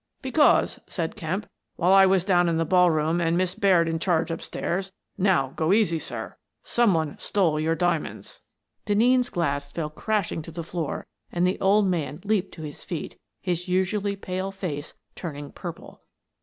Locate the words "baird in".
3.53-3.99